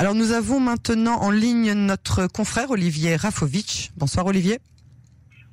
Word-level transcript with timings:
Alors 0.00 0.14
nous 0.14 0.32
avons 0.32 0.60
maintenant 0.60 1.20
en 1.20 1.30
ligne 1.30 1.74
notre 1.74 2.26
confrère 2.26 2.70
Olivier 2.70 3.16
Rafovitch. 3.16 3.90
Bonsoir 3.98 4.24
Olivier. 4.24 4.58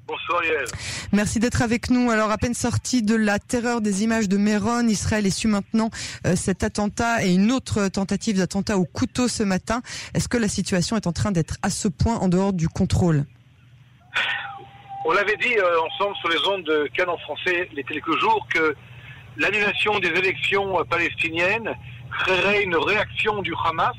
Bonsoir 0.07 0.41
Yael. 0.45 0.63
Merci 1.11 1.39
d'être 1.39 1.61
avec 1.61 1.89
nous. 1.89 2.09
Alors 2.11 2.31
à 2.31 2.37
peine 2.37 2.53
sorti 2.53 3.01
de 3.01 3.13
la 3.13 3.39
terreur 3.39 3.81
des 3.81 4.03
images 4.05 4.29
de 4.29 4.37
Méron, 4.37 4.87
Israël 4.87 5.25
essuie 5.25 5.49
maintenant 5.49 5.89
euh, 6.25 6.37
cet 6.37 6.63
attentat 6.63 7.25
et 7.25 7.33
une 7.33 7.51
autre 7.51 7.89
tentative 7.89 8.37
d'attentat 8.37 8.77
au 8.77 8.85
couteau 8.85 9.27
ce 9.27 9.43
matin. 9.43 9.81
Est-ce 10.13 10.29
que 10.29 10.37
la 10.37 10.47
situation 10.47 10.95
est 10.95 11.07
en 11.07 11.11
train 11.11 11.33
d'être 11.33 11.57
à 11.61 11.69
ce 11.69 11.89
point 11.89 12.15
en 12.15 12.29
dehors 12.29 12.53
du 12.53 12.69
contrôle? 12.69 13.25
On 15.03 15.11
l'avait 15.11 15.35
dit 15.35 15.57
euh, 15.57 15.81
ensemble 15.81 16.15
sur 16.21 16.29
les 16.29 16.47
ondes 16.47 16.63
de 16.63 16.89
Canon 16.95 17.17
français 17.17 17.67
il 17.73 17.77
y 17.77 17.81
a 17.81 17.83
quelques 17.83 18.17
jours 18.17 18.47
que 18.53 18.73
l'annulation 19.35 19.99
des 19.99 20.07
élections 20.07 20.79
euh, 20.79 20.85
palestiniennes 20.85 21.75
créerait 22.21 22.63
une 22.63 22.77
réaction 22.77 23.41
du 23.41 23.53
Hamas 23.65 23.91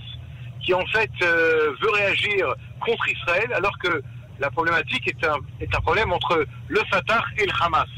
qui 0.68 0.74
en 0.74 0.86
fait 0.88 1.10
euh, 1.22 1.72
veut 1.80 1.90
réagir 1.90 2.54
contre 2.84 3.08
Israël 3.08 3.50
alors 3.54 3.76
que 3.78 4.02
la 4.38 4.50
problématique 4.50 5.08
est 5.08 5.26
un, 5.26 5.38
est 5.60 5.74
un 5.74 5.80
problème 5.80 6.12
entre 6.12 6.44
le 6.68 6.80
Fatah 6.90 7.24
et 7.38 7.46
le 7.46 7.52
Hamas. 7.58 7.88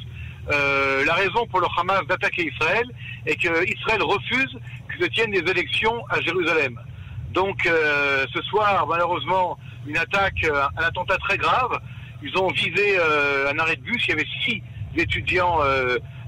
Euh, 0.53 1.05
la 1.05 1.15
raison 1.15 1.47
pour 1.49 1.59
le 1.59 1.67
Hamas 1.77 2.07
d'attaquer 2.07 2.47
Israël 2.47 2.85
est 3.27 3.35
que 3.35 3.69
Israël 3.77 4.01
refuse 4.05 4.57
que 4.89 5.05
se 5.05 5.09
tiennent 5.11 5.33
des 5.33 5.51
élections 5.51 6.07
à 6.11 6.21
Jérusalem. 6.21 6.79
Donc 7.33 7.67
euh, 7.67 8.25
ce 8.33 8.41
soir, 8.43 8.87
malheureusement, 8.87 9.59
une 9.89 9.97
attaque, 9.97 10.45
un 10.45 10.83
attentat 10.83 11.17
très 11.19 11.39
grave. 11.39 11.77
Ils 12.23 12.37
ont 12.39 12.49
visé 12.53 12.99
un 13.51 13.59
arrêt 13.59 13.77
de 13.77 13.83
bus. 13.83 14.05
Il 14.07 14.11
y 14.11 14.13
avait 14.13 14.29
six 14.45 14.63
étudiants 14.95 15.59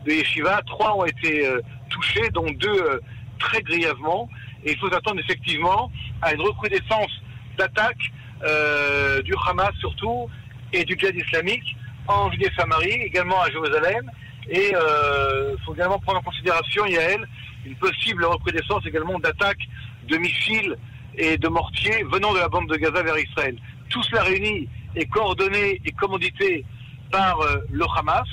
de 0.06 0.10
Yeshiva. 0.10 0.62
Trois 0.66 0.96
ont 0.96 1.04
été 1.04 1.46
touchés, 1.90 2.30
dont 2.30 2.50
deux 2.52 3.00
très 3.38 3.60
grièvement. 3.60 4.28
Et 4.64 4.72
il 4.72 4.78
faut 4.78 4.90
s'attendre 4.90 5.20
effectivement 5.20 5.90
à 6.22 6.32
une 6.32 6.40
recrudescence 6.40 7.10
d'attaques 7.58 8.12
euh, 8.44 9.22
du 9.22 9.34
Hamas 9.46 9.72
surtout 9.78 10.28
et 10.72 10.84
du 10.84 10.96
djihad 10.98 11.14
islamique 11.14 11.76
en 12.08 12.30
Judée-Samarie, 12.32 13.02
également 13.02 13.40
à 13.40 13.50
Jérusalem. 13.50 14.10
Et 14.48 14.70
il 14.70 14.76
euh, 14.76 15.56
faut 15.64 15.74
également 15.74 15.98
prendre 15.98 16.18
en 16.18 16.22
considération, 16.22 16.84
Yael, 16.86 17.28
une 17.64 17.76
possible 17.76 18.24
recrudescence 18.24 18.84
également 18.86 19.18
d'attaques 19.20 19.68
de 20.08 20.16
missiles 20.16 20.76
et 21.16 21.36
de 21.36 21.48
mortiers 21.48 22.02
venant 22.10 22.32
de 22.32 22.38
la 22.38 22.48
bande 22.48 22.68
de 22.68 22.76
Gaza 22.76 23.02
vers 23.02 23.18
Israël. 23.18 23.56
Tout 23.88 24.02
cela 24.04 24.22
réuni 24.22 24.68
et 24.96 25.06
coordonné 25.06 25.80
et 25.84 25.92
commandité 25.92 26.64
par 27.12 27.40
euh, 27.42 27.58
le 27.70 27.84
Hamas. 27.96 28.26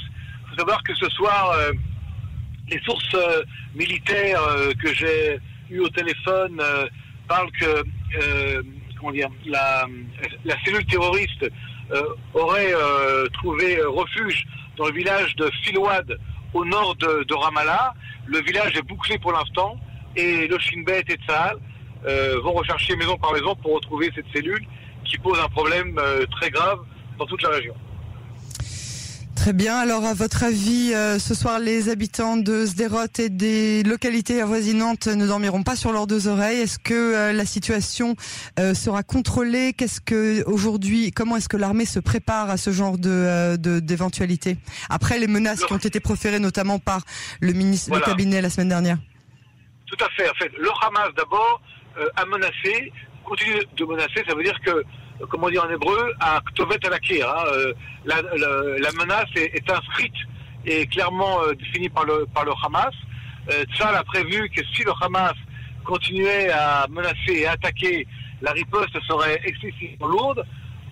Il 0.46 0.50
faut 0.50 0.60
savoir 0.60 0.82
que 0.84 0.96
ce 0.96 1.08
soir, 1.10 1.56
les 2.70 2.80
sources 2.80 3.16
militaires 3.76 4.42
que 4.82 4.92
j'ai 4.96 5.40
eues 5.70 5.80
au 5.80 5.90
téléphone 5.90 6.60
parlent 7.30 7.52
que 7.52 7.84
euh, 8.22 8.64
la, 9.46 10.56
cellule 10.66 10.86
terroriste 10.86 11.50
euh, 11.92 12.04
aurait 12.34 12.74
euh, 12.74 13.28
trouvé 13.34 13.82
refuge 13.82 14.46
dans 14.78 14.88
le 14.88 14.94
village 14.94 15.36
de 15.38 15.50
Filouad 15.64 16.18
au 16.54 16.66
nord 16.66 16.96
de, 16.96 17.34
Ramallah. 17.34 17.94
Le 18.26 18.40
village 18.42 18.76
est 18.76 18.82
bouclé 18.82 19.18
pour 19.20 19.32
l'instant 19.32 19.78
et 20.16 20.48
le 20.48 20.58
Shin 20.60 20.84
Bet 20.86 21.06
et 21.08 21.16
Tzahal 21.26 21.58
euh, 22.06 22.40
vont 22.42 22.54
rechercher 22.54 22.96
maison 22.96 23.18
par 23.18 23.34
maison 23.34 23.56
pour 23.56 23.76
retrouver 23.76 24.12
cette 24.16 24.26
cellule 24.34 24.66
qui 25.06 25.18
pose 25.18 25.40
un 25.40 25.48
problème 25.48 26.00
très 26.32 26.52
grave 26.52 26.80
dans 27.18 27.26
toute 27.26 27.42
la 27.42 27.50
région. 27.50 27.74
Très 29.50 29.56
bien. 29.56 29.80
Alors, 29.80 30.06
à 30.06 30.14
votre 30.14 30.44
avis, 30.44 30.94
euh, 30.94 31.18
ce 31.18 31.34
soir, 31.34 31.58
les 31.58 31.90
habitants 31.90 32.38
de 32.38 32.68
Sderot 32.68 33.08
et 33.18 33.30
des 33.30 33.82
localités 33.82 34.44
avoisinantes 34.44 35.08
ne 35.08 35.26
dormiront 35.26 35.64
pas 35.64 35.76
sur 35.76 35.92
leurs 35.92 36.06
deux 36.06 36.28
oreilles. 36.28 36.60
Est-ce 36.60 36.78
que 36.78 36.94
euh, 36.94 37.34
la 37.34 37.46
situation 37.48 38.16
euh, 38.60 38.76
sera 38.76 39.02
contrôlée? 39.02 39.74
Qu'est-ce 39.74 40.02
que 40.02 40.44
aujourd'hui 40.46 41.10
Comment 41.12 41.36
est-ce 41.38 41.50
que 41.50 41.58
l'armée 41.58 41.86
se 41.88 42.00
prépare 42.00 42.52
à 42.52 42.58
ce 42.58 42.70
genre 42.70 43.00
de 43.00 43.56
de- 43.58 43.80
d'éventualité? 43.80 44.58
Après 44.88 45.18
les 45.18 45.26
menaces 45.26 45.66
qui 45.66 45.74
ont 45.74 45.78
été 45.78 46.00
proférées, 46.00 46.38
notamment 46.40 46.78
par 46.78 47.02
le 47.40 47.52
ministre, 47.54 47.90
Voilà. 47.90 48.06
le 48.06 48.12
cabinet 48.12 48.44
la 48.44 48.52
semaine 48.52 48.70
dernière 48.70 49.00
Tout 49.88 49.98
à 50.06 50.10
fait. 50.16 50.30
En 50.30 50.34
fait, 50.36 50.52
le 50.60 50.70
Hamas 50.86 51.10
d'abord 51.18 51.60
a 52.18 52.26
menacé, 52.28 52.92
continue 53.26 53.58
de 53.76 53.84
menacer. 53.86 54.24
Ça 54.28 54.36
veut 54.36 54.44
dire 54.44 54.60
que, 54.64 54.84
comment 55.30 55.50
dit 55.50 55.60
en 55.60 55.70
hébreu, 55.70 56.14
à 56.20 56.42
Ktovet 56.48 56.80
al 56.86 56.94
hein, 56.94 57.44
euh, 57.54 57.74
la, 58.06 58.22
la- 58.22 58.92
menace 58.94 59.30
est, 59.36 59.70
inscrite 59.70 60.14
et 60.66 60.86
clairement 60.88 61.42
euh, 61.44 61.54
définie 61.56 61.90
par 61.90 62.06
le 62.06 62.26
Hamas. 62.64 62.94
Euh, 63.52 63.64
Tzal 63.74 63.96
a 63.96 64.04
prévu 64.04 64.50
que 64.50 64.62
si 64.74 64.84
le 64.84 64.92
Hamas 65.02 65.34
continuait 65.84 66.50
à 66.52 66.86
menacer 66.90 67.40
et 67.42 67.48
attaquer, 67.48 68.08
la 68.42 68.52
riposte 68.52 68.98
serait 69.08 69.40
excessivement 69.44 70.08
lourde. 70.08 70.46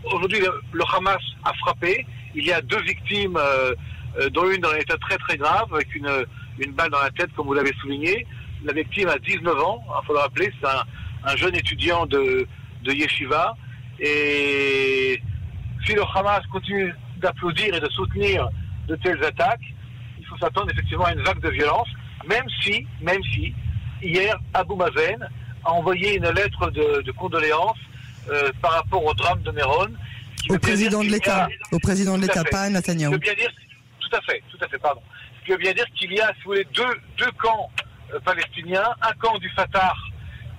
Aujourd'hui, 0.04 0.40
le, 0.40 0.84
Hamas 0.96 1.22
a 1.44 1.54
frappé. 1.54 2.06
Il 2.36 2.46
y 2.46 2.52
a 2.52 2.62
deux 2.62 2.82
victimes, 2.82 3.38
dont 4.32 4.50
une 4.50 4.62
dans 4.62 4.70
un 4.70 4.78
état 4.78 4.98
très 4.98 5.18
très 5.18 5.38
grave, 5.38 5.74
avec 5.74 5.94
une, 5.96 6.10
une 6.60 6.72
balle 6.72 6.90
dans 6.90 7.02
la 7.02 7.10
tête, 7.12 7.30
comme 7.36 7.48
vous 7.48 7.54
l'avez 7.54 7.74
souligné. 7.82 8.26
La 8.64 8.74
victime 8.74 9.10
a 9.10 9.18
19 9.20 9.60
ans, 9.60 9.84
il 10.02 10.06
faut 10.06 10.14
le 10.14 10.20
rappeler, 10.20 10.52
c'est 10.60 10.68
un, 10.68 10.84
un 11.26 11.36
jeune 11.36 11.56
étudiant 11.56 12.06
de, 12.06 12.48
de 12.84 12.92
Yeshiva. 12.92 13.56
Et 14.00 15.22
si 15.86 15.94
le 15.94 16.04
Hamas 16.04 16.46
continue 16.52 16.94
d'applaudir 17.18 17.74
et 17.74 17.80
de 17.80 17.90
soutenir 17.90 18.48
de 18.88 18.96
telles 18.98 19.24
attaques, 19.24 19.74
il 20.20 20.26
faut 20.26 20.38
s'attendre 20.38 20.70
effectivement 20.72 21.06
à 21.06 21.14
une 21.14 21.22
vague 21.22 21.42
de 21.42 21.50
violence, 21.50 21.88
même 22.28 22.46
si, 22.62 22.86
même 23.02 23.22
si, 23.34 23.54
hier, 24.02 24.38
Abu 24.54 24.76
Mazen 24.76 25.28
a 25.64 25.72
envoyé 25.72 26.18
une 26.18 26.30
lettre 26.30 26.70
de, 26.72 27.02
de 27.02 27.12
condoléances 27.12 27.78
euh, 28.30 28.52
par 28.62 28.74
rapport 28.74 29.04
au 29.04 29.14
drame 29.14 29.42
de 29.42 29.52
Méron. 29.52 29.88
Au 30.50 30.60
président 30.60 31.04
de 31.04 31.10
l'État, 31.10 31.48
au 31.72 31.80
président 31.80 32.18
de 32.18 32.22
l'État, 32.22 32.44
pas 32.44 32.64
à 32.64 32.70
Ce 32.70 32.92
qui 32.92 33.06
veut 33.06 33.18
bien 33.18 33.34
dire, 33.34 33.52
tout 34.00 34.16
à 34.16 34.22
fait, 34.22 34.42
tout 34.50 34.58
à 34.64 34.68
fait, 34.68 34.78
pardon. 34.78 35.02
Ce 35.40 35.46
qui 35.46 35.52
veut 35.52 35.58
bien 35.58 35.74
dire 35.74 35.86
qu'il 35.96 36.14
y 36.14 36.20
a, 36.20 36.28
si 36.28 36.44
vous 36.44 36.52
voulez, 36.52 36.68
deux, 36.74 37.02
deux 37.18 37.32
camps 37.42 37.70
euh, 38.14 38.20
palestiniens, 38.20 38.90
un 39.02 39.14
camp 39.14 39.38
du 39.40 39.50
Fatah 39.50 39.94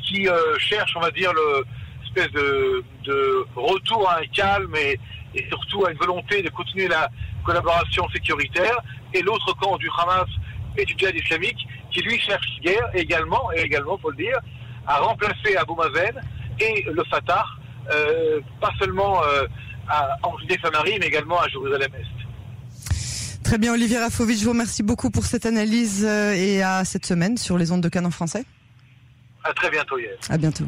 qui 0.02 0.28
euh, 0.28 0.58
cherche, 0.58 0.92
on 0.96 1.00
va 1.00 1.10
dire, 1.10 1.32
le 1.32 1.64
espèce 2.08 2.32
de, 2.32 2.82
de 3.08 3.46
retour 3.56 4.08
à 4.08 4.18
un 4.20 4.26
calme 4.26 4.74
et, 4.76 4.98
et 5.34 5.46
surtout 5.48 5.84
à 5.86 5.90
une 5.92 5.98
volonté 5.98 6.42
de 6.42 6.50
continuer 6.50 6.88
la 6.88 7.08
collaboration 7.44 8.08
sécuritaire, 8.10 8.76
et 9.14 9.22
l'autre 9.22 9.50
camp 9.60 9.76
du 9.78 9.88
Hamas 9.98 10.28
et 10.76 10.84
du 10.84 10.94
djihad 10.96 11.14
islamique 11.14 11.60
qui 11.92 12.00
lui 12.02 12.18
cherche 12.20 12.48
guerre 12.62 12.88
également, 12.94 13.50
et 13.56 13.60
également, 13.60 13.98
faut 13.98 14.10
le 14.10 14.16
dire, 14.16 14.38
à 14.86 14.98
remplacer 14.98 15.56
Abu 15.56 15.74
Mazen 15.74 16.14
et 16.60 16.84
le 16.98 17.04
Fatah, 17.10 17.44
euh, 17.90 18.40
pas 18.60 18.72
seulement 18.78 19.22
euh, 19.24 19.46
à, 19.88 20.16
en 20.22 20.36
Judée-Samarie, 20.38 20.98
mais 21.00 21.06
également 21.06 21.40
à 21.40 21.48
Jérusalem-Est. 21.48 22.18
Très 23.44 23.58
bien, 23.58 23.72
Olivier 23.72 23.98
Rafovitch, 23.98 24.40
je 24.40 24.44
vous 24.44 24.50
remercie 24.50 24.82
beaucoup 24.82 25.10
pour 25.10 25.24
cette 25.24 25.46
analyse 25.46 26.04
euh, 26.06 26.34
et 26.34 26.62
à 26.62 26.84
cette 26.84 27.06
semaine 27.06 27.38
sur 27.38 27.56
les 27.56 27.72
ondes 27.72 27.80
de 27.80 27.88
Canon 27.88 28.10
français. 28.10 28.44
À 29.44 29.54
très 29.54 29.70
bientôt, 29.70 29.98
Yael. 29.98 30.18
À 30.28 30.36
bientôt. 30.36 30.66